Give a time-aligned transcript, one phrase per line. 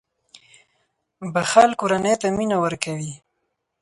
[1.33, 3.13] •بښل کورنۍ ته مینه ورکوي.